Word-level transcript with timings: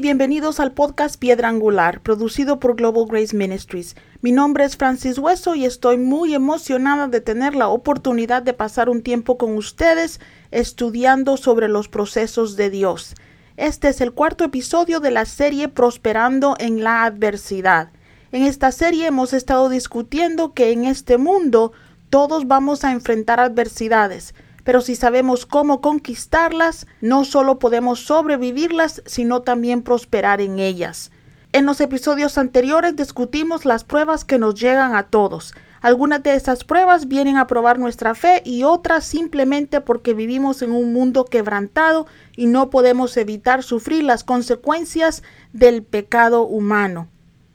bienvenidos 0.00 0.60
al 0.60 0.72
podcast 0.72 1.20
Piedra 1.20 1.48
Angular, 1.48 2.00
producido 2.00 2.58
por 2.58 2.74
Global 2.74 3.04
Grace 3.06 3.36
Ministries. 3.36 3.96
Mi 4.22 4.32
nombre 4.32 4.64
es 4.64 4.76
Francis 4.76 5.18
Hueso 5.18 5.54
y 5.54 5.64
estoy 5.64 5.98
muy 5.98 6.34
emocionada 6.34 7.06
de 7.06 7.20
tener 7.20 7.54
la 7.54 7.68
oportunidad 7.68 8.42
de 8.42 8.54
pasar 8.54 8.88
un 8.88 9.02
tiempo 9.02 9.36
con 9.36 9.56
ustedes 9.56 10.18
estudiando 10.50 11.36
sobre 11.36 11.68
los 11.68 11.88
procesos 11.88 12.56
de 12.56 12.70
Dios. 12.70 13.14
Este 13.60 13.90
es 13.90 14.00
el 14.00 14.12
cuarto 14.12 14.44
episodio 14.44 15.00
de 15.00 15.10
la 15.10 15.26
serie 15.26 15.68
Prosperando 15.68 16.56
en 16.58 16.82
la 16.82 17.04
Adversidad. 17.04 17.90
En 18.32 18.44
esta 18.44 18.72
serie 18.72 19.06
hemos 19.06 19.34
estado 19.34 19.68
discutiendo 19.68 20.54
que 20.54 20.72
en 20.72 20.86
este 20.86 21.18
mundo 21.18 21.72
todos 22.08 22.48
vamos 22.48 22.84
a 22.84 22.92
enfrentar 22.92 23.38
adversidades, 23.38 24.34
pero 24.64 24.80
si 24.80 24.96
sabemos 24.96 25.44
cómo 25.44 25.82
conquistarlas, 25.82 26.86
no 27.02 27.26
solo 27.26 27.58
podemos 27.58 28.00
sobrevivirlas, 28.00 29.02
sino 29.04 29.42
también 29.42 29.82
prosperar 29.82 30.40
en 30.40 30.58
ellas. 30.58 31.10
En 31.52 31.66
los 31.66 31.82
episodios 31.82 32.38
anteriores 32.38 32.96
discutimos 32.96 33.66
las 33.66 33.84
pruebas 33.84 34.24
que 34.24 34.38
nos 34.38 34.54
llegan 34.54 34.96
a 34.96 35.02
todos. 35.02 35.52
Algunas 35.80 36.22
de 36.22 36.34
esas 36.34 36.64
pruebas 36.64 37.08
vienen 37.08 37.36
a 37.36 37.46
probar 37.46 37.78
nuestra 37.78 38.14
fe 38.14 38.42
y 38.44 38.64
otras 38.64 39.04
simplemente 39.04 39.80
porque 39.80 40.14
vivimos 40.14 40.62
en 40.62 40.72
un 40.72 40.92
mundo 40.92 41.24
quebrantado 41.24 42.06
y 42.36 42.46
no 42.46 42.70
podemos 42.70 43.16
evitar 43.16 43.62
sufrir 43.62 44.04
las 44.04 44.24
consecuencias 44.24 45.22
del 45.52 45.82
pecado 45.82 46.42
humano. 46.42 47.08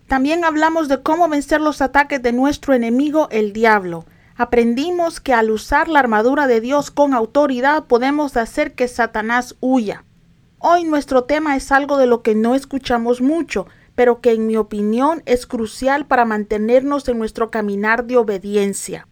También 0.08 0.44
hablamos 0.44 0.88
de 0.88 1.02
cómo 1.02 1.28
vencer 1.30 1.62
los 1.62 1.82
ataques 1.82 2.22
de 2.22 2.32
nuestro 2.34 2.73
enemigo 2.73 3.28
el 3.32 3.54
diablo 3.54 4.06
aprendimos 4.36 5.22
que 5.22 5.34
al 5.34 5.50
usar 5.50 5.88
la 5.88 6.00
armadura 6.00 6.48
de 6.48 6.62
Dios 6.62 6.92
con 6.92 7.14
autoridad 7.14 7.86
podemos 7.86 8.36
hacer 8.38 8.73
que 8.73 8.88
Satanás 8.88 9.56
huya. 9.62 10.04
Hoy 10.60 10.84
nuestro 10.84 11.23
tema 11.23 11.56
es 11.56 11.72
algo 11.72 11.98
de 11.98 12.08
lo 12.08 12.22
que 12.22 12.36
no 12.36 12.56
escuchamos 12.56 13.22
mucho, 13.22 13.67
pero 13.96 14.22
que 14.22 14.34
en 14.34 14.46
mi 14.46 14.58
opinión 14.58 15.24
es 15.26 15.48
crucial 15.48 16.06
para 16.06 16.26
mantenernos 16.26 17.08
en 17.08 17.18
nuestro 17.18 17.50
caminar 17.50 18.06
de 18.06 18.18
obediencia. 18.18 19.08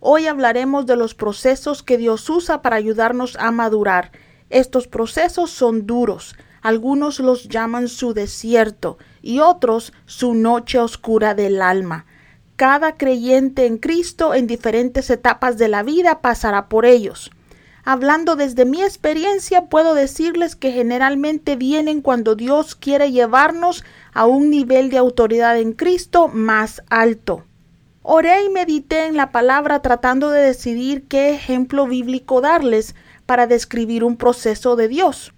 Hoy 0.00 0.26
hablaremos 0.26 0.86
de 0.86 0.96
los 0.96 1.14
procesos 1.14 1.82
que 1.82 1.98
Dios 1.98 2.28
usa 2.30 2.62
para 2.62 2.76
ayudarnos 2.76 3.36
a 3.40 3.50
madurar. 3.50 4.12
Estos 4.50 4.86
procesos 4.86 5.50
son 5.50 5.86
duros, 5.86 6.36
algunos 6.62 7.18
los 7.18 7.48
llaman 7.48 7.88
su 7.88 8.12
desierto 8.12 8.98
y 9.22 9.40
otros 9.40 9.92
su 10.04 10.34
noche 10.34 10.78
oscura 10.78 11.34
del 11.34 11.62
alma. 11.62 12.06
Cada 12.56 12.96
creyente 12.96 13.66
en 13.66 13.78
Cristo 13.78 14.34
en 14.34 14.46
diferentes 14.46 15.10
etapas 15.10 15.58
de 15.58 15.68
la 15.68 15.82
vida 15.82 16.20
pasará 16.20 16.68
por 16.68 16.86
ellos. 16.86 17.30
Hablando 17.88 18.34
desde 18.34 18.64
mi 18.64 18.82
experiencia, 18.82 19.66
puedo 19.66 19.94
decirles 19.94 20.56
que 20.56 20.72
generalmente 20.72 21.54
vienen 21.54 22.02
cuando 22.02 22.34
Dios 22.34 22.74
quiere 22.74 23.12
llevarnos 23.12 23.84
a 24.12 24.26
un 24.26 24.50
nivel 24.50 24.90
de 24.90 24.98
autoridad 24.98 25.56
en 25.56 25.72
Cristo 25.72 26.26
más 26.26 26.82
alto. 26.90 27.44
Oré 28.02 28.42
y 28.42 28.48
medité 28.48 29.06
en 29.06 29.16
la 29.16 29.30
palabra 29.30 29.82
tratando 29.82 30.30
de 30.30 30.40
decidir 30.40 31.04
qué 31.06 31.30
ejemplo 31.30 31.86
bíblico 31.86 32.40
darles 32.40 32.96
para 33.24 33.46
describir 33.46 34.02
un 34.02 34.16
proceso 34.16 34.74
de 34.74 34.88
Dios. 34.88 35.32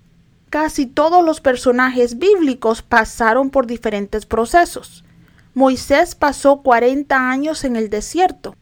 Casi 0.48 0.86
todos 0.86 1.22
los 1.22 1.42
personajes 1.42 2.16
bíblicos 2.16 2.80
pasaron 2.80 3.50
por 3.50 3.66
diferentes 3.66 4.24
procesos. 4.24 5.04
Moisés 5.52 6.14
pasó 6.14 6.62
40 6.62 7.14
años 7.28 7.64
en 7.64 7.76
el 7.76 7.90
desierto. 7.90 8.56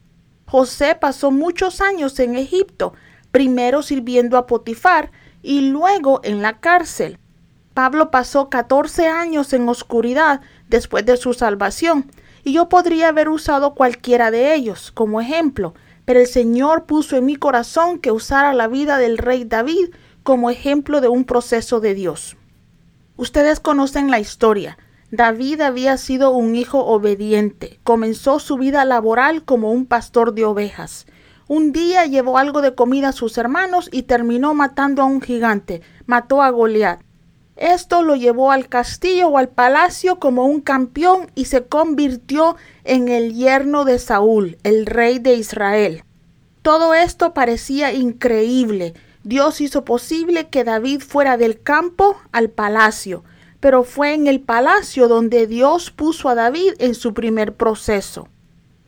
José 0.47 0.97
pasó 1.01 1.31
muchos 1.31 1.81
años 1.81 2.19
en 2.19 2.35
Egipto, 2.35 2.95
primero 3.37 3.83
sirviendo 3.83 4.39
a 4.39 4.47
Potifar 4.47 5.11
y 5.43 5.69
luego 5.69 6.23
en 6.25 6.41
la 6.41 6.59
cárcel. 6.59 7.19
Pablo 7.75 8.11
pasó 8.11 8.49
14 8.49 9.09
años 9.09 9.53
en 9.53 9.69
oscuridad 9.69 10.41
después 10.69 11.05
de 11.05 11.19
su 11.19 11.35
salvación, 11.35 12.11
y 12.45 12.55
yo 12.55 12.71
podría 12.71 13.09
haber 13.09 13.29
usado 13.29 13.75
cualquiera 13.75 14.31
de 14.31 14.55
ellos 14.55 14.91
como 14.91 15.21
ejemplo, 15.21 15.75
pero 16.07 16.19
el 16.19 16.27
Señor 16.27 16.87
puso 16.87 17.15
en 17.19 17.27
mi 17.27 17.37
corazón 17.37 17.99
que 17.99 18.11
usara 18.11 18.55
la 18.55 18.69
vida 18.69 18.97
del 18.97 19.19
rey 19.19 19.45
David 19.45 19.91
como 20.23 20.49
ejemplo 20.49 21.03
de 21.03 21.09
un 21.09 21.27
proceso 21.27 21.79
de 21.79 21.93
Dios. 21.93 22.39
Ustedes 23.19 23.61
conocen 23.61 24.11
la 24.11 24.19
historia. 24.19 24.79
David 25.11 25.61
había 25.61 25.99
sido 25.99 26.31
un 26.31 26.57
hijo 26.57 26.87
obediente. 26.87 27.81
Comenzó 27.85 28.39
su 28.39 28.57
vida 28.57 28.87
laboral 28.87 29.45
como 29.45 29.73
un 29.73 29.85
pastor 29.85 30.33
de 30.33 30.47
ovejas. 30.47 31.05
Un 31.49 31.73
día 31.73 32.07
llevó 32.07 32.39
algo 32.39 32.61
de 32.61 32.75
comida 32.75 33.09
a 33.09 33.13
sus 33.13 33.39
hermanos 33.39 33.89
y 33.93 34.03
terminó 34.03 34.55
matando 34.55 35.03
a 35.03 35.05
un 35.05 35.21
gigante. 35.21 35.83
Mató 36.07 36.43
a 36.43 36.51
Goliat. 36.51 37.01
Esto 37.57 38.03
lo 38.03 38.17
llevó 38.17 38.51
al 38.51 38.69
castillo 38.69 39.29
o 39.29 39.39
al 39.39 39.49
palacio 39.49 40.19
como 40.19 40.45
un 40.47 40.61
campeón 40.61 41.31
y 41.35 41.47
se 41.47 41.65
convirtió 41.65 42.57
en 42.85 43.09
el 43.09 43.35
yerno 43.35 43.85
de 43.85 43.99
Saúl, 43.99 44.59
el 44.63 44.87
rey 44.87 45.19
de 45.19 45.35
Israel. 45.35 46.03
Todo 46.63 46.95
esto 46.95 47.33
parecía 47.33 47.93
increíble. 47.93 48.95
Dios 49.23 49.61
hizo 49.61 49.85
posible 49.85 50.49
que 50.49 50.65
David 50.65 51.01
fuera 51.01 51.37
del 51.37 51.63
campo 51.63 52.17
al 52.33 52.51
palacio 52.51 53.23
pero 53.61 53.83
fue 53.83 54.15
en 54.15 54.27
el 54.27 54.41
palacio 54.41 55.09
donde 55.09 55.47
Dios 55.47 55.91
puso 55.91 56.29
a 56.29 56.35
David 56.35 56.75
en 56.79 56.95
su 56.95 57.15
primer 57.15 57.55
proceso. 57.55 58.29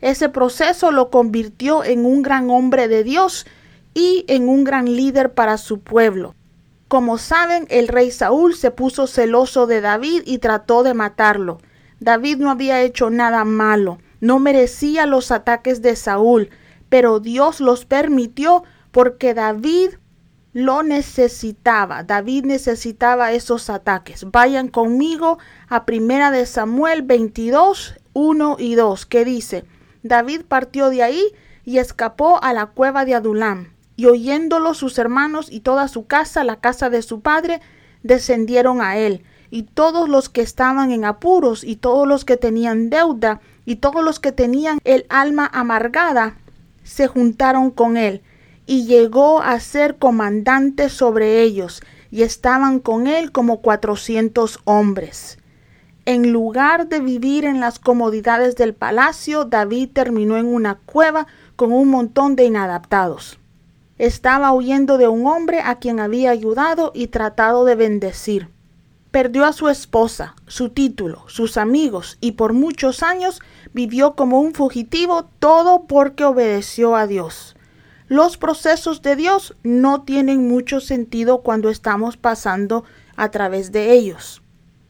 Ese 0.01 0.29
proceso 0.29 0.91
lo 0.91 1.09
convirtió 1.09 1.83
en 1.83 2.05
un 2.05 2.21
gran 2.21 2.49
hombre 2.49 2.87
de 2.87 3.03
Dios 3.03 3.45
y 3.93 4.25
en 4.27 4.47
un 4.47 4.63
gran 4.63 4.85
líder 4.85 5.33
para 5.33 5.57
su 5.57 5.81
pueblo. 5.81 6.35
Como 6.87 7.17
saben, 7.17 7.67
el 7.69 7.87
rey 7.87 8.09
Saúl 8.09 8.55
se 8.55 8.71
puso 8.71 9.07
celoso 9.07 9.67
de 9.67 9.81
David 9.81 10.23
y 10.25 10.39
trató 10.39 10.83
de 10.83 10.93
matarlo. 10.93 11.59
David 11.99 12.37
no 12.37 12.49
había 12.49 12.81
hecho 12.81 13.09
nada 13.09 13.43
malo, 13.45 13.99
no 14.21 14.39
merecía 14.39 15.05
los 15.05 15.31
ataques 15.31 15.81
de 15.81 15.95
Saúl, 15.95 16.49
pero 16.87 17.19
Dios 17.19 17.59
los 17.59 17.85
permitió 17.85 18.63
porque 18.91 19.33
David 19.33 19.91
lo 20.53 20.81
necesitaba. 20.81 22.03
David 22.03 22.45
necesitaba 22.45 23.33
esos 23.33 23.69
ataques. 23.69 24.25
Vayan 24.31 24.67
conmigo 24.67 25.37
a 25.67 25.85
Primera 25.85 26.31
de 26.31 26.45
Samuel 26.45 27.03
22, 27.03 27.95
1 28.13 28.55
y 28.59 28.75
2, 28.75 29.05
que 29.05 29.25
dice, 29.25 29.65
David 30.03 30.41
partió 30.47 30.89
de 30.89 31.03
ahí 31.03 31.23
y 31.65 31.77
escapó 31.77 32.43
a 32.43 32.53
la 32.53 32.67
cueva 32.67 33.05
de 33.05 33.15
Adulam. 33.15 33.73
Y 33.95 34.05
oyéndolo 34.05 34.73
sus 34.73 34.97
hermanos 34.97 35.47
y 35.51 35.59
toda 35.59 35.87
su 35.87 36.05
casa, 36.07 36.43
la 36.43 36.59
casa 36.59 36.89
de 36.89 37.01
su 37.01 37.21
padre, 37.21 37.61
descendieron 38.01 38.81
a 38.81 38.97
él. 38.97 39.23
Y 39.51 39.63
todos 39.63 40.07
los 40.07 40.29
que 40.29 40.41
estaban 40.41 40.91
en 40.91 41.05
apuros, 41.05 41.63
y 41.63 41.75
todos 41.75 42.07
los 42.07 42.23
que 42.23 42.37
tenían 42.37 42.89
deuda, 42.89 43.41
y 43.65 43.77
todos 43.77 44.03
los 44.03 44.19
que 44.19 44.31
tenían 44.31 44.79
el 44.83 45.05
alma 45.09 45.49
amargada, 45.51 46.37
se 46.83 47.07
juntaron 47.07 47.71
con 47.71 47.97
él 47.97 48.21
y 48.69 48.85
llegó 48.85 49.41
a 49.41 49.59
ser 49.59 49.97
comandante 49.97 50.89
sobre 50.89 51.41
ellos, 51.41 51.81
y 52.11 52.21
estaban 52.21 52.79
con 52.79 53.07
él 53.07 53.31
como 53.31 53.61
cuatrocientos 53.61 54.59
hombres. 54.63 55.38
En 56.11 56.31
lugar 56.31 56.87
de 56.87 57.01
vivir 57.01 57.45
en 57.45 57.59
las 57.59 57.77
comodidades 57.77 58.55
del 58.55 58.73
palacio, 58.73 59.45
David 59.45 59.89
terminó 59.93 60.37
en 60.37 60.47
una 60.47 60.73
cueva 60.73 61.27
con 61.55 61.71
un 61.71 61.89
montón 61.89 62.35
de 62.35 62.45
inadaptados. 62.45 63.37
Estaba 63.99 64.51
huyendo 64.51 64.97
de 64.97 65.07
un 65.07 65.27
hombre 65.27 65.59
a 65.63 65.77
quien 65.77 65.99
había 65.99 66.31
ayudado 66.31 66.91
y 66.95 67.09
tratado 67.09 67.63
de 67.63 67.75
bendecir. 67.75 68.49
Perdió 69.11 69.45
a 69.45 69.53
su 69.53 69.69
esposa, 69.69 70.33
su 70.47 70.69
título, 70.69 71.25
sus 71.27 71.57
amigos 71.57 72.17
y 72.21 72.31
por 72.31 72.53
muchos 72.53 73.03
años 73.03 73.39
vivió 73.71 74.15
como 74.15 74.41
un 74.41 74.55
fugitivo 74.55 75.29
todo 75.37 75.85
porque 75.85 76.23
obedeció 76.23 76.95
a 76.95 77.05
Dios. 77.05 77.55
Los 78.07 78.35
procesos 78.35 79.03
de 79.03 79.15
Dios 79.15 79.55
no 79.61 80.01
tienen 80.01 80.47
mucho 80.47 80.79
sentido 80.79 81.43
cuando 81.43 81.69
estamos 81.69 82.17
pasando 82.17 82.83
a 83.15 83.29
través 83.29 83.71
de 83.71 83.91
ellos. 83.93 84.41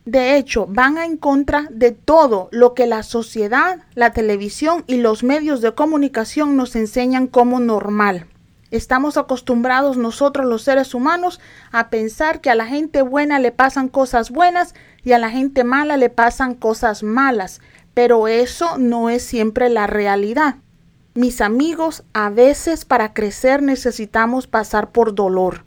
De 0.09 0.37
hecho, 0.37 0.65
van 0.67 0.97
en 0.97 1.17
contra 1.17 1.67
de 1.69 1.91
todo 1.91 2.49
lo 2.51 2.73
que 2.73 2.87
la 2.87 3.03
sociedad, 3.03 3.81
la 3.93 4.11
televisión 4.11 4.83
y 4.87 4.97
los 4.97 5.21
medios 5.23 5.61
de 5.61 5.75
comunicación 5.75 6.57
nos 6.57 6.75
enseñan 6.75 7.27
como 7.27 7.59
normal. 7.59 8.25
Estamos 8.71 9.17
acostumbrados 9.17 9.97
nosotros 9.97 10.47
los 10.47 10.63
seres 10.63 10.95
humanos 10.95 11.39
a 11.71 11.91
pensar 11.91 12.41
que 12.41 12.49
a 12.49 12.55
la 12.55 12.65
gente 12.65 13.03
buena 13.03 13.37
le 13.37 13.51
pasan 13.51 13.87
cosas 13.87 14.31
buenas 14.31 14.73
y 15.03 15.11
a 15.11 15.19
la 15.19 15.29
gente 15.29 15.63
mala 15.63 15.95
le 15.95 16.09
pasan 16.09 16.55
cosas 16.55 17.03
malas, 17.03 17.61
pero 17.93 18.27
eso 18.27 18.79
no 18.79 19.11
es 19.11 19.21
siempre 19.21 19.69
la 19.69 19.85
realidad. 19.85 20.55
Mis 21.13 21.39
amigos, 21.39 22.03
a 22.13 22.31
veces 22.31 22.83
para 22.83 23.13
crecer 23.13 23.61
necesitamos 23.61 24.47
pasar 24.47 24.91
por 24.91 25.13
dolor. 25.13 25.65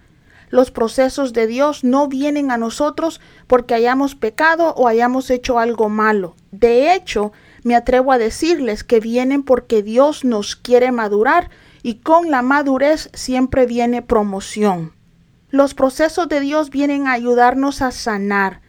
Los 0.52 0.70
procesos 0.70 1.32
de 1.32 1.46
Dios 1.46 1.82
no 1.82 2.08
vienen 2.08 2.50
a 2.50 2.58
nosotros 2.58 3.22
porque 3.46 3.72
hayamos 3.72 4.14
pecado 4.14 4.75
o 4.75 4.87
hayamos 4.87 5.31
hecho 5.31 5.58
algo 5.58 5.88
malo. 5.88 6.37
De 6.50 6.94
hecho, 6.94 7.32
me 7.62 7.75
atrevo 7.75 8.12
a 8.12 8.19
decirles 8.19 8.84
que 8.84 9.00
vienen 9.00 9.44
porque 9.44 9.82
Dios 9.82 10.26
nos 10.26 10.54
quiere 10.54 10.93
madurar 10.93 11.49
y 11.82 12.00
con 12.00 12.31
la 12.31 12.43
madurez 12.43 13.08
siempre 13.14 13.64
viene 13.64 14.02
promoción. 14.02 14.93
Los 15.49 15.72
procesos 15.72 16.28
de 16.28 16.40
Dios 16.40 16.69
vienen 16.69 17.06
a 17.06 17.12
ayudarnos 17.12 17.81
a 17.81 17.90
sanar, 17.90 18.60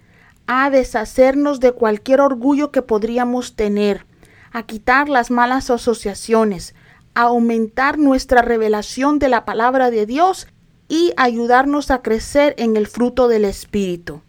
a 0.48 0.70
deshacernos 0.70 1.60
de 1.60 1.74
cualquier 1.74 2.22
orgullo 2.22 2.72
que 2.72 2.82
podríamos 2.82 3.58
tener, 3.58 4.06
a 4.54 4.64
quitar 4.64 5.10
las 5.10 5.32
malas 5.32 5.70
asociaciones, 5.70 6.76
a 7.14 7.24
aumentar 7.24 7.98
nuestra 7.98 8.42
revelación 8.42 9.20
de 9.20 9.28
la 9.28 9.44
palabra 9.44 9.92
de 9.92 10.06
Dios 10.06 10.48
y 10.94 11.12
ayudarnos 11.18 11.90
a 11.90 12.04
crecer 12.04 12.54
en 12.60 12.78
el 12.78 12.86
fruto 12.86 13.28
del 13.28 13.46
Espíritu. 13.46 14.22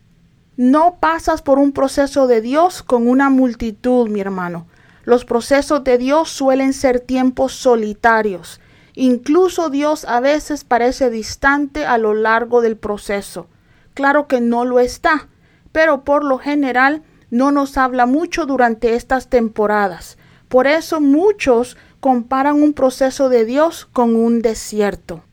No 0.57 0.97
pasas 0.99 1.43
por 1.43 1.59
un 1.59 1.73
proceso 1.73 2.27
de 2.27 2.41
Dios 2.41 2.83
con 2.83 3.07
una 3.07 3.29
multitud, 3.29 4.09
mi 4.09 4.23
hermano. 4.23 4.67
Los 5.05 5.27
procesos 5.27 5.85
de 5.85 5.99
Dios 5.99 6.31
suelen 6.31 6.73
ser 6.73 7.01
tiempos 7.01 7.53
solitarios. 7.53 8.63
Incluso 8.95 9.69
Dios 9.69 10.07
a 10.07 10.21
veces 10.21 10.65
parece 10.65 11.11
distante 11.11 11.85
a 11.85 11.99
lo 11.99 12.15
largo 12.15 12.63
del 12.63 12.79
proceso. 12.79 13.47
Claro 13.93 14.27
que 14.27 14.41
no 14.41 14.65
lo 14.65 14.81
está, 14.81 15.29
pero 15.71 16.03
por 16.03 16.25
lo 16.25 16.39
general 16.39 17.03
no 17.29 17.51
nos 17.51 17.77
habla 17.77 18.07
mucho 18.07 18.47
durante 18.47 18.95
estas 18.95 19.29
temporadas. 19.29 20.17
Por 20.49 20.67
eso 20.67 21.03
muchos 21.03 21.77
comparan 22.01 22.63
un 22.63 22.73
proceso 22.73 23.29
de 23.29 23.45
Dios 23.45 23.85
con 23.85 24.17
un 24.17 24.41
desierto. 24.41 25.25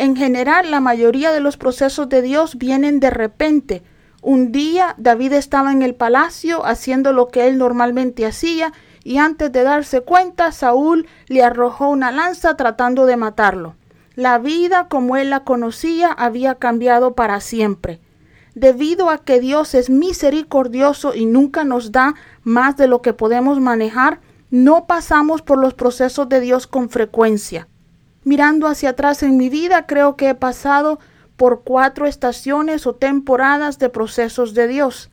En 0.00 0.16
general, 0.16 0.70
la 0.70 0.80
mayoría 0.80 1.30
de 1.30 1.40
los 1.40 1.58
procesos 1.58 2.08
de 2.08 2.22
Dios 2.22 2.56
vienen 2.56 3.00
de 3.00 3.10
repente. 3.10 3.82
Un 4.22 4.50
día 4.50 4.94
David 4.96 5.34
estaba 5.34 5.72
en 5.72 5.82
el 5.82 5.94
palacio 5.94 6.64
haciendo 6.64 7.12
lo 7.12 7.28
que 7.28 7.46
él 7.46 7.58
normalmente 7.58 8.24
hacía 8.24 8.72
y 9.04 9.18
antes 9.18 9.52
de 9.52 9.62
darse 9.62 10.00
cuenta 10.00 10.52
Saúl 10.52 11.06
le 11.26 11.42
arrojó 11.42 11.90
una 11.90 12.12
lanza 12.12 12.56
tratando 12.56 13.04
de 13.04 13.18
matarlo. 13.18 13.74
La 14.14 14.38
vida 14.38 14.88
como 14.88 15.18
él 15.18 15.28
la 15.28 15.44
conocía 15.44 16.10
había 16.12 16.54
cambiado 16.54 17.14
para 17.14 17.38
siempre. 17.42 18.00
Debido 18.54 19.10
a 19.10 19.18
que 19.18 19.38
Dios 19.38 19.74
es 19.74 19.90
misericordioso 19.90 21.14
y 21.14 21.26
nunca 21.26 21.64
nos 21.64 21.92
da 21.92 22.14
más 22.42 22.78
de 22.78 22.88
lo 22.88 23.02
que 23.02 23.12
podemos 23.12 23.60
manejar, 23.60 24.22
no 24.48 24.86
pasamos 24.86 25.42
por 25.42 25.58
los 25.58 25.74
procesos 25.74 26.26
de 26.30 26.40
Dios 26.40 26.66
con 26.66 26.88
frecuencia. 26.88 27.68
Mirando 28.30 28.68
hacia 28.68 28.90
atrás 28.90 29.24
en 29.24 29.36
mi 29.36 29.48
vida, 29.48 29.86
creo 29.86 30.14
que 30.14 30.28
he 30.28 30.34
pasado 30.36 31.00
por 31.36 31.64
cuatro 31.64 32.06
estaciones 32.06 32.86
o 32.86 32.94
temporadas 32.94 33.80
de 33.80 33.88
procesos 33.88 34.54
de 34.54 34.68
Dios. 34.68 35.10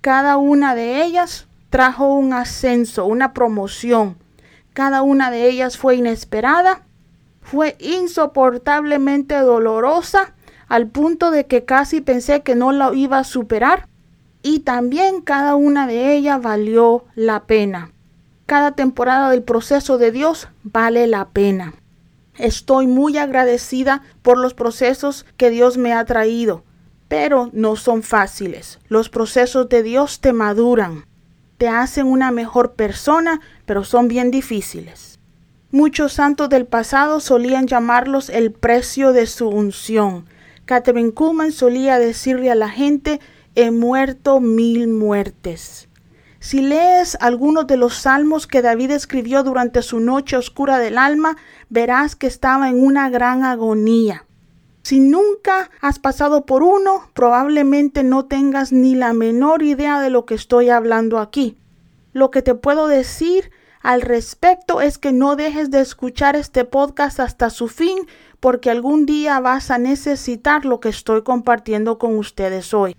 Cada 0.00 0.36
una 0.36 0.74
de 0.74 1.04
ellas 1.04 1.46
trajo 1.70 2.12
un 2.12 2.32
ascenso, 2.32 3.06
una 3.06 3.32
promoción. 3.32 4.16
Cada 4.72 5.02
una 5.02 5.30
de 5.30 5.48
ellas 5.48 5.78
fue 5.78 5.94
inesperada, 5.94 6.82
fue 7.40 7.76
insoportablemente 7.78 9.36
dolorosa, 9.36 10.34
al 10.66 10.88
punto 10.88 11.30
de 11.30 11.46
que 11.46 11.64
casi 11.64 12.00
pensé 12.00 12.42
que 12.42 12.56
no 12.56 12.72
la 12.72 12.92
iba 12.92 13.18
a 13.18 13.22
superar. 13.22 13.86
Y 14.42 14.58
también 14.64 15.20
cada 15.20 15.54
una 15.54 15.86
de 15.86 16.16
ellas 16.16 16.42
valió 16.42 17.04
la 17.14 17.44
pena. 17.44 17.92
Cada 18.46 18.72
temporada 18.72 19.30
del 19.30 19.44
proceso 19.44 19.98
de 19.98 20.10
Dios 20.10 20.48
vale 20.64 21.06
la 21.06 21.28
pena. 21.28 21.72
Estoy 22.38 22.86
muy 22.86 23.16
agradecida 23.18 24.02
por 24.22 24.38
los 24.38 24.54
procesos 24.54 25.24
que 25.36 25.50
Dios 25.50 25.78
me 25.78 25.92
ha 25.92 26.04
traído, 26.04 26.64
pero 27.08 27.50
no 27.52 27.76
son 27.76 28.02
fáciles. 28.02 28.78
Los 28.88 29.08
procesos 29.08 29.68
de 29.68 29.82
Dios 29.82 30.20
te 30.20 30.32
maduran, 30.32 31.06
te 31.58 31.68
hacen 31.68 32.06
una 32.06 32.30
mejor 32.30 32.74
persona, 32.74 33.40
pero 33.64 33.84
son 33.84 34.08
bien 34.08 34.30
difíciles. 34.30 35.18
Muchos 35.70 36.12
santos 36.12 36.48
del 36.48 36.66
pasado 36.66 37.20
solían 37.20 37.66
llamarlos 37.66 38.28
el 38.28 38.52
precio 38.52 39.12
de 39.12 39.26
su 39.26 39.48
unción. 39.48 40.26
Catherine 40.64 41.12
Kuhlman 41.12 41.52
solía 41.52 41.98
decirle 41.98 42.50
a 42.50 42.54
la 42.54 42.68
gente, 42.68 43.20
he 43.54 43.70
muerto 43.70 44.40
mil 44.40 44.88
muertes. 44.88 45.85
Si 46.46 46.62
lees 46.62 47.18
algunos 47.20 47.66
de 47.66 47.76
los 47.76 47.96
salmos 47.96 48.46
que 48.46 48.62
David 48.62 48.92
escribió 48.92 49.42
durante 49.42 49.82
su 49.82 49.98
noche 49.98 50.36
oscura 50.36 50.78
del 50.78 50.96
alma, 50.96 51.36
verás 51.70 52.14
que 52.14 52.28
estaba 52.28 52.68
en 52.68 52.80
una 52.80 53.10
gran 53.10 53.42
agonía. 53.42 54.26
Si 54.82 55.00
nunca 55.00 55.72
has 55.80 55.98
pasado 55.98 56.46
por 56.46 56.62
uno, 56.62 57.10
probablemente 57.14 58.04
no 58.04 58.26
tengas 58.26 58.70
ni 58.70 58.94
la 58.94 59.12
menor 59.12 59.64
idea 59.64 60.00
de 60.00 60.08
lo 60.08 60.24
que 60.24 60.36
estoy 60.36 60.70
hablando 60.70 61.18
aquí. 61.18 61.58
Lo 62.12 62.30
que 62.30 62.42
te 62.42 62.54
puedo 62.54 62.86
decir 62.86 63.50
al 63.82 64.00
respecto 64.00 64.80
es 64.80 64.98
que 64.98 65.10
no 65.10 65.34
dejes 65.34 65.72
de 65.72 65.80
escuchar 65.80 66.36
este 66.36 66.64
podcast 66.64 67.18
hasta 67.18 67.50
su 67.50 67.66
fin, 67.66 67.98
porque 68.38 68.70
algún 68.70 69.04
día 69.04 69.40
vas 69.40 69.72
a 69.72 69.78
necesitar 69.78 70.64
lo 70.64 70.78
que 70.78 70.90
estoy 70.90 71.24
compartiendo 71.24 71.98
con 71.98 72.16
ustedes 72.16 72.72
hoy. 72.72 72.94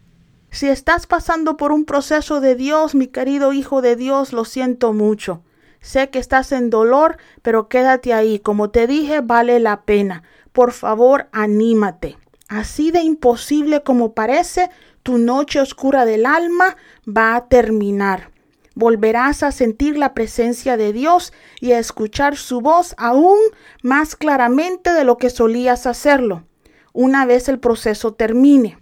Si 0.57 0.67
estás 0.67 1.05
pasando 1.05 1.55
por 1.55 1.71
un 1.71 1.85
proceso 1.85 2.41
de 2.41 2.55
Dios, 2.55 2.95
mi 2.95 3.05
querido 3.05 3.53
hijo 3.53 3.83
de 3.83 3.95
Dios, 3.95 4.33
lo 4.33 4.43
siento 4.43 4.91
mucho. 4.91 5.43
Sé 5.81 6.09
que 6.09 6.17
estás 6.17 6.51
en 6.51 6.71
dolor, 6.71 7.17
pero 7.43 7.67
quédate 7.67 8.11
ahí. 8.11 8.39
Como 8.39 8.71
te 8.71 8.87
dije, 8.87 9.21
vale 9.21 9.59
la 9.59 9.83
pena. 9.83 10.23
Por 10.53 10.71
favor, 10.71 11.27
anímate. 11.31 12.17
Así 12.47 12.89
de 12.89 13.01
imposible 13.01 13.83
como 13.83 14.13
parece, 14.15 14.71
tu 15.03 15.19
noche 15.19 15.59
oscura 15.59 16.05
del 16.05 16.25
alma 16.25 16.75
va 17.07 17.35
a 17.35 17.45
terminar. 17.49 18.31
Volverás 18.73 19.43
a 19.43 19.51
sentir 19.51 19.95
la 19.95 20.15
presencia 20.15 20.75
de 20.75 20.91
Dios 20.91 21.33
y 21.61 21.73
a 21.73 21.77
escuchar 21.77 22.35
su 22.35 22.61
voz 22.61 22.95
aún 22.97 23.37
más 23.83 24.15
claramente 24.15 24.91
de 24.91 25.03
lo 25.03 25.19
que 25.19 25.29
solías 25.29 25.85
hacerlo, 25.85 26.47
una 26.93 27.27
vez 27.27 27.47
el 27.47 27.59
proceso 27.59 28.15
termine. 28.15 28.79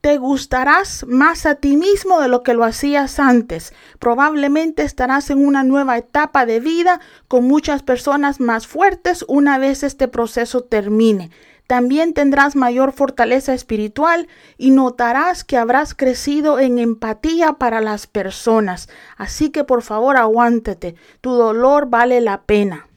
Te 0.00 0.16
gustarás 0.16 1.04
más 1.06 1.44
a 1.44 1.56
ti 1.56 1.76
mismo 1.76 2.20
de 2.20 2.28
lo 2.28 2.42
que 2.42 2.54
lo 2.54 2.64
hacías 2.64 3.20
antes. 3.20 3.74
Probablemente 3.98 4.82
estarás 4.82 5.28
en 5.28 5.46
una 5.46 5.62
nueva 5.62 5.98
etapa 5.98 6.46
de 6.46 6.58
vida 6.58 7.02
con 7.28 7.46
muchas 7.46 7.82
personas 7.82 8.40
más 8.40 8.66
fuertes 8.66 9.26
una 9.28 9.58
vez 9.58 9.82
este 9.82 10.08
proceso 10.08 10.62
termine. 10.62 11.30
También 11.66 12.14
tendrás 12.14 12.56
mayor 12.56 12.92
fortaleza 12.92 13.52
espiritual 13.52 14.26
y 14.56 14.70
notarás 14.70 15.44
que 15.44 15.58
habrás 15.58 15.94
crecido 15.94 16.58
en 16.58 16.78
empatía 16.78 17.52
para 17.52 17.82
las 17.82 18.06
personas. 18.06 18.88
Así 19.18 19.50
que 19.50 19.64
por 19.64 19.82
favor 19.82 20.16
aguántate, 20.16 20.94
tu 21.20 21.32
dolor 21.32 21.90
vale 21.90 22.22
la 22.22 22.40
pena. 22.44 22.88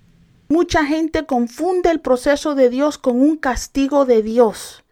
Mucha 0.48 0.86
gente 0.86 1.25
confunde 1.25 1.92
el 1.92 2.00
proceso 2.00 2.56
de 2.56 2.70
Dios 2.70 2.98
con 2.98 3.20
un 3.20 3.36
castigo 3.36 4.06
de 4.06 4.22
Dios. 4.24 4.83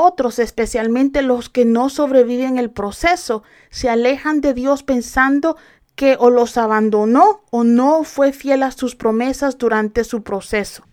Otros, 0.00 0.38
especialmente 0.38 1.22
los 1.22 1.48
que 1.48 1.64
no 1.64 1.88
sobreviven 1.88 2.56
el 2.56 2.70
proceso, 2.70 3.42
se 3.68 3.90
alejan 3.90 4.40
de 4.40 4.54
Dios 4.54 4.84
pensando 4.84 5.56
que 5.96 6.16
o 6.20 6.30
los 6.30 6.56
abandonó 6.56 7.42
o 7.50 7.64
no 7.64 8.04
fue 8.04 8.32
fiel 8.32 8.62
a 8.62 8.70
sus 8.70 8.94
promesas 8.94 9.58
durante 9.58 10.04
su 10.04 10.22
proceso. 10.22 10.84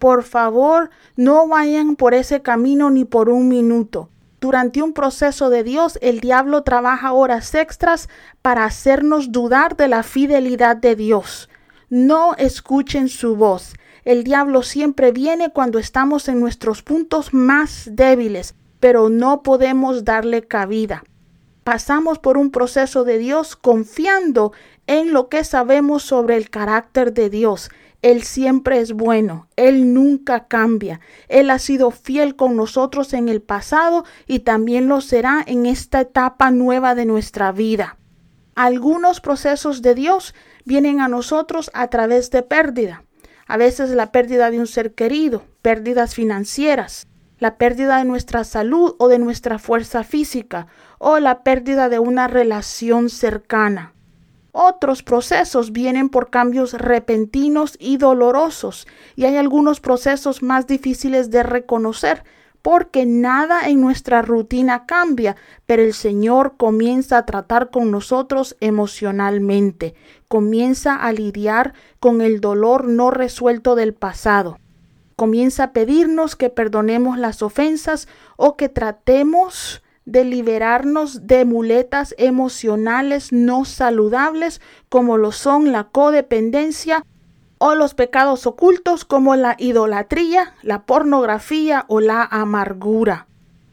Por 0.00 0.24
favor, 0.24 0.90
no 1.14 1.46
vayan 1.46 1.94
por 1.94 2.14
ese 2.14 2.42
camino 2.42 2.90
ni 2.90 3.04
por 3.04 3.28
un 3.28 3.46
minuto. 3.46 4.10
Durante 4.40 4.82
un 4.82 4.92
proceso 4.92 5.50
de 5.50 5.62
Dios, 5.62 5.96
el 6.02 6.18
diablo 6.18 6.64
trabaja 6.64 7.12
horas 7.12 7.54
extras 7.54 8.08
para 8.42 8.64
hacernos 8.64 9.30
dudar 9.30 9.76
de 9.76 9.86
la 9.86 10.02
fidelidad 10.02 10.76
de 10.76 10.96
Dios. 10.96 11.48
No 11.90 12.34
escuchen 12.34 13.08
su 13.08 13.36
voz. 13.36 13.74
El 14.08 14.24
diablo 14.24 14.62
siempre 14.62 15.12
viene 15.12 15.50
cuando 15.50 15.78
estamos 15.78 16.28
en 16.28 16.40
nuestros 16.40 16.82
puntos 16.82 17.34
más 17.34 17.90
débiles, 17.92 18.54
pero 18.80 19.10
no 19.10 19.42
podemos 19.42 20.02
darle 20.02 20.46
cabida. 20.46 21.04
Pasamos 21.62 22.18
por 22.18 22.38
un 22.38 22.50
proceso 22.50 23.04
de 23.04 23.18
Dios 23.18 23.54
confiando 23.54 24.52
en 24.86 25.12
lo 25.12 25.28
que 25.28 25.44
sabemos 25.44 26.04
sobre 26.04 26.38
el 26.38 26.48
carácter 26.48 27.12
de 27.12 27.28
Dios. 27.28 27.68
Él 28.00 28.22
siempre 28.22 28.80
es 28.80 28.94
bueno, 28.94 29.46
Él 29.56 29.92
nunca 29.92 30.46
cambia. 30.46 31.00
Él 31.28 31.50
ha 31.50 31.58
sido 31.58 31.90
fiel 31.90 32.34
con 32.34 32.56
nosotros 32.56 33.12
en 33.12 33.28
el 33.28 33.42
pasado 33.42 34.06
y 34.26 34.38
también 34.38 34.88
lo 34.88 35.02
será 35.02 35.44
en 35.46 35.66
esta 35.66 36.00
etapa 36.00 36.50
nueva 36.50 36.94
de 36.94 37.04
nuestra 37.04 37.52
vida. 37.52 37.98
Algunos 38.54 39.20
procesos 39.20 39.82
de 39.82 39.94
Dios 39.94 40.34
vienen 40.64 41.02
a 41.02 41.08
nosotros 41.08 41.70
a 41.74 41.88
través 41.88 42.30
de 42.30 42.42
pérdida 42.42 43.04
a 43.48 43.56
veces 43.56 43.90
la 43.90 44.12
pérdida 44.12 44.50
de 44.50 44.60
un 44.60 44.66
ser 44.66 44.94
querido, 44.94 45.42
pérdidas 45.62 46.14
financieras, 46.14 47.08
la 47.38 47.56
pérdida 47.56 47.98
de 47.98 48.04
nuestra 48.04 48.44
salud 48.44 48.94
o 48.98 49.08
de 49.08 49.18
nuestra 49.18 49.58
fuerza 49.58 50.04
física, 50.04 50.66
o 50.98 51.18
la 51.18 51.42
pérdida 51.42 51.88
de 51.88 51.98
una 51.98 52.28
relación 52.28 53.08
cercana. 53.08 53.94
Otros 54.52 55.02
procesos 55.02 55.72
vienen 55.72 56.08
por 56.08 56.30
cambios 56.30 56.74
repentinos 56.74 57.76
y 57.80 57.96
dolorosos, 57.96 58.86
y 59.16 59.24
hay 59.24 59.36
algunos 59.36 59.80
procesos 59.80 60.42
más 60.42 60.66
difíciles 60.66 61.30
de 61.30 61.42
reconocer, 61.42 62.24
porque 62.60 63.06
nada 63.06 63.68
en 63.68 63.80
nuestra 63.80 64.20
rutina 64.20 64.84
cambia, 64.84 65.36
pero 65.64 65.82
el 65.82 65.94
Señor 65.94 66.56
comienza 66.56 67.18
a 67.18 67.24
tratar 67.24 67.70
con 67.70 67.90
nosotros 67.90 68.56
emocionalmente, 68.60 69.94
comienza 70.28 70.94
a 70.94 71.12
lidiar 71.12 71.74
con 72.00 72.20
el 72.20 72.40
dolor 72.40 72.86
no 72.86 73.10
resuelto 73.10 73.74
del 73.74 73.94
pasado, 73.94 74.58
comienza 75.16 75.64
a 75.64 75.72
pedirnos 75.72 76.36
que 76.36 76.50
perdonemos 76.50 77.18
las 77.18 77.42
ofensas 77.42 78.06
o 78.36 78.56
que 78.56 78.68
tratemos 78.68 79.82
de 80.04 80.24
liberarnos 80.24 81.26
de 81.26 81.44
muletas 81.44 82.14
emocionales 82.18 83.32
no 83.32 83.64
saludables 83.64 84.60
como 84.88 85.18
lo 85.18 85.32
son 85.32 85.72
la 85.72 85.84
codependencia 85.84 87.04
o 87.58 87.74
los 87.74 87.94
pecados 87.94 88.46
ocultos 88.46 89.04
como 89.04 89.36
la 89.36 89.56
idolatría, 89.58 90.54
la 90.62 90.86
pornografía 90.86 91.84
o 91.88 92.00
la 92.00 92.22
amargura. 92.22 93.26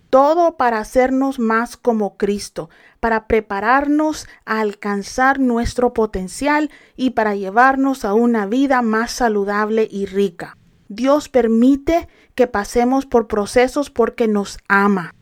Todo 0.10 0.58
para 0.58 0.80
hacernos 0.80 1.40
más 1.40 1.78
como 1.78 2.18
Cristo, 2.18 2.70
para 3.00 3.28
prepararnos 3.28 4.28
a 4.46 4.60
alcanzar 4.62 5.40
nuestro 5.40 5.94
potencial 5.94 6.70
y 6.96 7.12
para 7.12 7.36
llevarnos 7.36 8.06
a 8.06 8.14
una 8.14 8.46
vida 8.46 8.82
más 8.82 9.12
saludable 9.12 9.88
y 9.92 10.06
rica. 10.06 10.58
Dios 10.88 11.30
permite 11.30 12.08
que 12.36 12.48
pasemos 12.48 13.06
por 13.06 13.28
procesos 13.28 13.90
porque 13.90 14.28
nos 14.28 14.60
ama. 14.68 15.14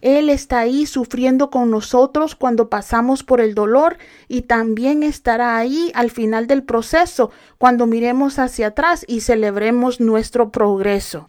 Él 0.00 0.30
está 0.30 0.60
ahí 0.60 0.86
sufriendo 0.86 1.50
con 1.50 1.70
nosotros 1.70 2.34
cuando 2.34 2.70
pasamos 2.70 3.22
por 3.22 3.40
el 3.40 3.54
dolor 3.54 3.98
y 4.28 4.42
también 4.42 5.02
estará 5.02 5.58
ahí 5.58 5.92
al 5.94 6.10
final 6.10 6.46
del 6.46 6.62
proceso 6.62 7.30
cuando 7.58 7.86
miremos 7.86 8.38
hacia 8.38 8.68
atrás 8.68 9.04
y 9.06 9.20
celebremos 9.20 10.00
nuestro 10.00 10.50
progreso. 10.50 11.28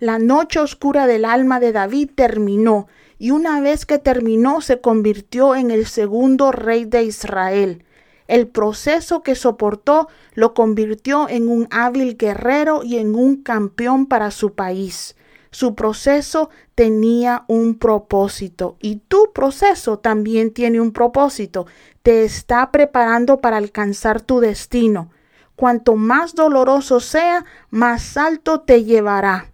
La 0.00 0.20
noche 0.20 0.60
oscura 0.60 1.08
del 1.08 1.24
alma 1.24 1.58
de 1.58 1.72
David 1.72 2.10
terminó 2.14 2.86
y 3.18 3.32
una 3.32 3.60
vez 3.60 3.84
que 3.84 3.98
terminó 3.98 4.60
se 4.60 4.80
convirtió 4.80 5.56
en 5.56 5.72
el 5.72 5.86
segundo 5.86 6.52
rey 6.52 6.84
de 6.84 7.02
Israel. 7.02 7.84
El 8.28 8.46
proceso 8.46 9.24
que 9.24 9.34
soportó 9.34 10.06
lo 10.34 10.54
convirtió 10.54 11.28
en 11.28 11.48
un 11.48 11.66
hábil 11.72 12.16
guerrero 12.16 12.84
y 12.84 12.98
en 12.98 13.16
un 13.16 13.42
campeón 13.42 14.06
para 14.06 14.30
su 14.30 14.54
país. 14.54 15.16
Su 15.50 15.74
proceso 15.74 16.48
tenía 16.76 17.44
un 17.48 17.76
propósito 17.76 18.76
y 18.80 18.96
tu 19.08 19.32
proceso 19.32 19.98
también 19.98 20.52
tiene 20.52 20.80
un 20.80 20.92
propósito. 20.92 21.66
Te 22.02 22.22
está 22.22 22.70
preparando 22.70 23.40
para 23.40 23.56
alcanzar 23.56 24.20
tu 24.20 24.38
destino. 24.38 25.10
Cuanto 25.56 25.96
más 25.96 26.36
doloroso 26.36 27.00
sea, 27.00 27.44
más 27.70 28.16
alto 28.16 28.60
te 28.60 28.84
llevará. 28.84 29.50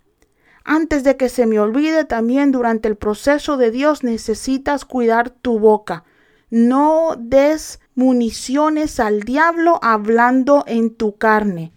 Antes 0.65 1.05
de 1.05 1.19
que 1.19 1.29
se 1.29 1.45
me 1.47 1.61
olvide, 1.61 2.05
también 2.05 2.51
durante 2.51 2.89
el 2.89 2.97
proceso 2.97 3.59
de 3.59 3.71
Dios 3.71 4.03
necesitas 4.03 4.87
cuidar 4.87 5.29
tu 5.29 5.59
boca. 5.59 6.05
No 6.49 7.17
des 7.19 7.81
municiones 7.95 8.99
al 8.99 9.21
diablo 9.21 9.79
hablando 9.83 10.65
en 10.67 10.95
tu 10.95 11.17
carne. 11.17 11.73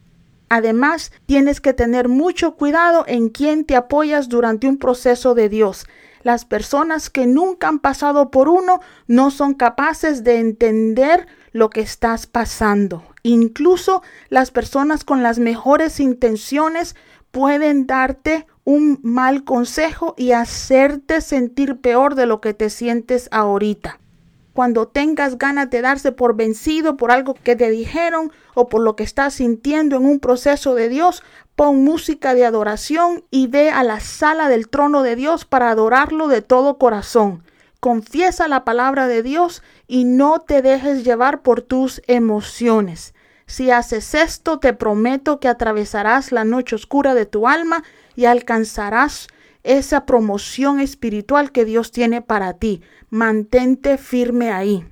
Además, 0.50 1.12
tienes 1.26 1.60
que 1.60 1.74
tener 1.74 2.08
mucho 2.08 2.56
cuidado 2.56 3.04
en 3.08 3.28
quién 3.28 3.66
te 3.66 3.76
apoyas 3.76 4.30
durante 4.30 4.68
un 4.68 4.78
proceso 4.78 5.36
de 5.36 5.50
Dios. 5.50 5.86
Las 6.24 6.46
personas 6.46 7.10
que 7.10 7.28
nunca 7.28 7.68
han 7.68 7.80
pasado 7.80 8.32
por 8.32 8.48
uno 8.48 8.80
no 9.08 9.32
son 9.32 9.54
capaces 9.54 10.24
de 10.24 10.40
entender 10.40 11.28
lo 11.52 11.70
que 11.70 11.82
estás 11.82 12.28
pasando. 12.28 13.04
Incluso 13.24 14.02
las 14.30 14.52
personas 14.52 15.04
con 15.04 15.22
las 15.24 15.40
mejores 15.40 16.00
intenciones 16.00 16.96
pueden 17.32 17.86
darte 17.86 18.48
un 18.68 19.00
mal 19.02 19.46
consejo 19.46 20.14
y 20.18 20.34
hacerte 20.34 21.22
sentir 21.22 21.80
peor 21.80 22.16
de 22.16 22.26
lo 22.26 22.42
que 22.42 22.54
te 22.54 22.70
sientes 22.70 23.30
ahorita 23.32 23.98
cuando 24.52 24.88
tengas 24.88 25.38
ganas 25.38 25.70
de 25.70 25.82
darse 25.82 26.12
por 26.12 26.36
vencido 26.36 26.98
por 26.98 27.12
algo 27.12 27.36
que 27.36 27.56
te 27.56 27.70
dijeron 27.70 28.32
o 28.56 28.68
por 28.68 28.82
lo 28.82 28.96
que 28.96 29.04
estás 29.04 29.36
sintiendo 29.36 29.96
en 29.96 30.06
un 30.06 30.20
proceso 30.20 30.74
de 30.74 30.90
Dios, 30.90 31.22
pon 31.56 31.84
música 31.84 32.34
de 32.34 32.44
adoración 32.44 33.24
y 33.30 33.46
ve 33.46 33.70
a 33.70 33.84
la 33.84 34.00
sala 34.00 34.50
del 34.50 34.68
trono 34.68 35.04
de 35.04 35.16
Dios 35.16 35.46
para 35.46 35.70
adorarlo 35.70 36.28
de 36.28 36.42
todo 36.42 36.80
corazón. 36.80 37.44
Confiesa 37.80 38.48
la 38.48 38.66
palabra 38.66 39.08
de 39.08 39.22
Dios 39.22 39.62
y 39.88 40.06
no 40.06 40.40
te 40.40 40.64
dejes 40.64 41.06
llevar 41.06 41.44
por 41.44 41.62
tus 41.62 42.02
emociones. 42.08 43.14
Si 43.46 43.70
haces 43.70 44.16
esto, 44.16 44.58
te 44.58 44.74
prometo 44.74 45.40
que 45.40 45.48
atravesarás 45.48 46.32
la 46.32 46.44
noche 46.44 46.76
oscura 46.76 47.14
de 47.14 47.28
tu 47.28 47.48
alma 47.48 47.84
y 48.18 48.26
alcanzarás 48.26 49.28
esa 49.64 50.06
promoción 50.06 50.82
espiritual 50.82 51.54
que 51.54 51.64
Dios 51.64 51.92
tiene 51.92 52.22
para 52.22 52.54
ti. 52.54 52.82
Mantente 53.10 53.98
firme 53.98 54.52
ahí. 54.52 54.86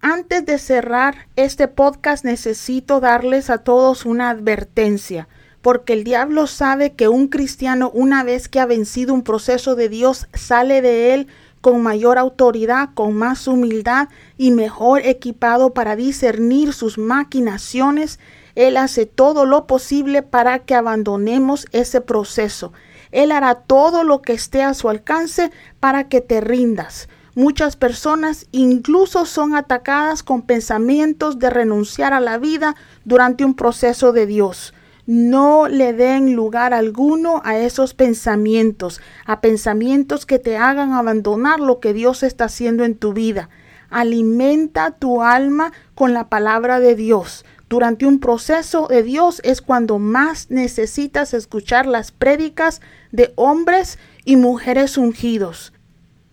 Antes 0.00 0.44
de 0.44 0.58
cerrar 0.58 1.28
este 1.36 1.68
podcast 1.68 2.24
necesito 2.24 3.00
darles 3.00 3.50
a 3.50 3.58
todos 3.58 4.04
una 4.04 4.30
advertencia, 4.30 5.28
porque 5.62 5.92
el 5.92 6.04
diablo 6.04 6.46
sabe 6.46 6.94
que 6.94 7.08
un 7.08 7.28
cristiano 7.28 7.90
una 7.94 8.24
vez 8.24 8.48
que 8.48 8.60
ha 8.60 8.66
vencido 8.66 9.14
un 9.14 9.22
proceso 9.22 9.76
de 9.76 9.88
Dios 9.88 10.26
sale 10.34 10.82
de 10.82 11.14
él 11.14 11.28
con 11.60 11.82
mayor 11.82 12.18
autoridad, 12.18 12.90
con 12.94 13.14
más 13.14 13.46
humildad 13.46 14.08
y 14.36 14.50
mejor 14.50 15.00
equipado 15.06 15.72
para 15.74 15.96
discernir 15.96 16.72
sus 16.72 16.98
maquinaciones. 16.98 18.18
Él 18.54 18.76
hace 18.76 19.06
todo 19.06 19.46
lo 19.46 19.66
posible 19.66 20.22
para 20.22 20.60
que 20.60 20.74
abandonemos 20.74 21.66
ese 21.72 22.00
proceso. 22.00 22.72
Él 23.10 23.32
hará 23.32 23.54
todo 23.54 24.04
lo 24.04 24.22
que 24.22 24.32
esté 24.32 24.62
a 24.62 24.74
su 24.74 24.88
alcance 24.88 25.50
para 25.80 26.08
que 26.08 26.20
te 26.20 26.40
rindas. 26.40 27.08
Muchas 27.36 27.74
personas 27.74 28.46
incluso 28.52 29.26
son 29.26 29.56
atacadas 29.56 30.22
con 30.22 30.42
pensamientos 30.42 31.40
de 31.40 31.50
renunciar 31.50 32.12
a 32.12 32.20
la 32.20 32.38
vida 32.38 32.76
durante 33.04 33.44
un 33.44 33.54
proceso 33.54 34.12
de 34.12 34.26
Dios. 34.26 34.72
No 35.06 35.68
le 35.68 35.92
den 35.92 36.34
lugar 36.34 36.72
alguno 36.72 37.42
a 37.44 37.58
esos 37.58 37.92
pensamientos, 37.92 39.00
a 39.26 39.40
pensamientos 39.40 40.26
que 40.26 40.38
te 40.38 40.56
hagan 40.56 40.92
abandonar 40.92 41.58
lo 41.60 41.80
que 41.80 41.92
Dios 41.92 42.22
está 42.22 42.44
haciendo 42.44 42.84
en 42.84 42.94
tu 42.94 43.12
vida. 43.12 43.50
Alimenta 43.90 44.92
tu 44.92 45.20
alma 45.20 45.72
con 45.94 46.14
la 46.14 46.28
palabra 46.28 46.80
de 46.80 46.94
Dios. 46.94 47.44
Durante 47.74 48.06
un 48.06 48.20
proceso 48.20 48.86
de 48.86 49.02
Dios 49.02 49.40
es 49.42 49.60
cuando 49.60 49.98
más 49.98 50.48
necesitas 50.48 51.34
escuchar 51.34 51.86
las 51.86 52.12
prédicas 52.12 52.80
de 53.10 53.32
hombres 53.34 53.98
y 54.24 54.36
mujeres 54.36 54.96
ungidos. 54.96 55.72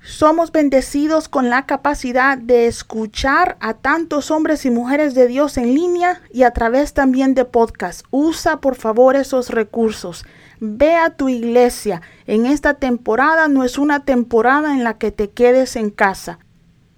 Somos 0.04 0.52
bendecidos 0.52 1.28
con 1.30 1.50
la 1.50 1.66
capacidad 1.66 2.38
de 2.38 2.68
escuchar 2.68 3.58
a 3.60 3.74
tantos 3.74 4.30
hombres 4.30 4.68
y 4.68 4.70
mujeres 4.70 5.16
de 5.16 5.26
Dios 5.26 5.58
en 5.58 5.74
línea 5.74 6.22
y 6.32 6.44
a 6.44 6.52
través 6.52 6.94
también 6.94 7.34
de 7.34 7.46
podcast. 7.46 8.06
Usa 8.12 8.62
por 8.62 8.76
favor 8.76 9.16
esos 9.16 9.50
recursos. 9.50 10.26
Ve 10.60 10.94
a 10.94 11.10
tu 11.10 11.28
iglesia. 11.28 12.04
En 12.28 12.46
esta 12.46 12.76
temporada 12.76 13.48
no 13.48 13.64
es 13.64 13.80
una 13.80 14.06
temporada 14.06 14.76
en 14.76 14.84
la 14.84 15.00
que 15.00 15.12
te 15.12 15.32
quedes 15.32 15.76
en 15.76 15.90
casa. 15.90 16.38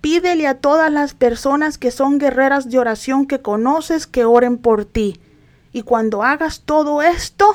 Pídele 0.03 0.48
a 0.48 0.55
todas 0.55 0.91
las 0.91 1.13
personas 1.13 1.77
que 1.77 1.89
son 1.89 2.17
guerreras 2.17 2.69
de 2.69 2.77
oración 2.77 3.25
que 3.25 3.39
conoces 3.39 4.05
que 4.05 4.25
oren 4.25 4.57
por 4.57 4.83
ti. 4.83 5.22
Y 5.72 5.83
cuando 5.83 6.24
hagas 6.24 6.63
todo 6.65 7.01
esto, 7.01 7.45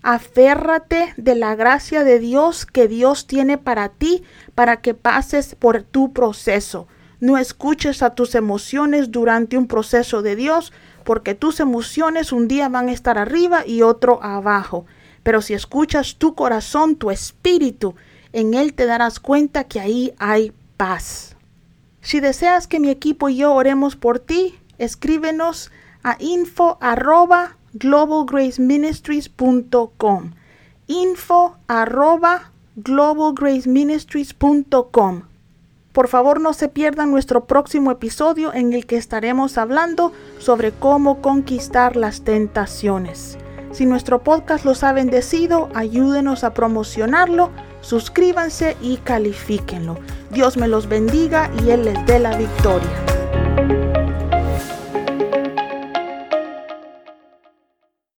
aférrate 0.00 1.12
de 1.16 1.34
la 1.34 1.56
gracia 1.56 2.04
de 2.04 2.20
Dios 2.20 2.66
que 2.66 2.86
Dios 2.86 3.26
tiene 3.26 3.58
para 3.58 3.88
ti 3.88 4.22
para 4.54 4.80
que 4.80 4.94
pases 4.94 5.56
por 5.56 5.82
tu 5.82 6.12
proceso. 6.12 6.86
No 7.18 7.36
escuches 7.36 8.00
a 8.04 8.10
tus 8.10 8.36
emociones 8.36 9.10
durante 9.10 9.58
un 9.58 9.66
proceso 9.66 10.22
de 10.22 10.36
Dios, 10.36 10.72
porque 11.02 11.34
tus 11.34 11.58
emociones 11.58 12.30
un 12.30 12.46
día 12.46 12.68
van 12.68 12.90
a 12.90 12.92
estar 12.92 13.18
arriba 13.18 13.66
y 13.66 13.82
otro 13.82 14.22
abajo. 14.22 14.86
Pero 15.24 15.42
si 15.42 15.52
escuchas 15.52 16.14
tu 16.14 16.36
corazón, 16.36 16.94
tu 16.94 17.10
espíritu, 17.10 17.96
en 18.32 18.54
él 18.54 18.74
te 18.74 18.86
darás 18.86 19.18
cuenta 19.18 19.64
que 19.64 19.80
ahí 19.80 20.14
hay 20.20 20.52
paz. 20.76 21.34
Si 22.08 22.20
deseas 22.20 22.66
que 22.66 22.80
mi 22.80 22.88
equipo 22.88 23.28
y 23.28 23.36
yo 23.36 23.52
oremos 23.52 23.94
por 23.94 24.18
ti, 24.18 24.58
escríbenos 24.78 25.70
a 26.02 26.16
info 26.20 26.78
arroba 26.80 27.58
globalgraceministries.com 27.74 30.30
info 30.86 31.58
arroba 31.66 32.50
globalgraceministries.com 32.76 35.22
por 35.92 36.08
favor 36.08 36.40
no 36.40 36.54
se 36.54 36.70
pierdan 36.70 37.10
nuestro 37.10 37.44
próximo 37.44 37.90
episodio 37.90 38.54
en 38.54 38.72
el 38.72 38.86
que 38.86 38.96
estaremos 38.96 39.58
hablando 39.58 40.14
sobre 40.38 40.72
cómo 40.72 41.20
conquistar 41.20 41.94
las 41.94 42.22
tentaciones. 42.22 43.36
Si 43.72 43.84
nuestro 43.84 44.22
podcast 44.22 44.64
los 44.64 44.82
ha 44.82 44.94
bendecido, 44.94 45.68
ayúdenos 45.74 46.42
a 46.42 46.54
promocionarlo, 46.54 47.50
suscríbanse 47.82 48.78
y 48.80 48.96
califíquenlo. 48.96 49.98
Dios 50.30 50.56
me 50.56 50.68
los 50.68 50.88
bendiga 50.88 51.50
y 51.62 51.70
Él 51.70 51.84
les 51.84 52.04
dé 52.06 52.18
la 52.18 52.36
victoria. 52.36 53.07